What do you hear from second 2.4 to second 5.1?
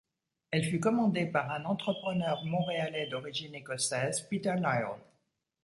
montréalais d’origine écossaise, Peter Lyall.